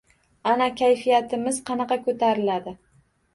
Ana 0.53 0.69
kayfiyatimiz 0.79 1.59
qanaqa 1.69 1.99
koʻtariladi?! 2.09 2.75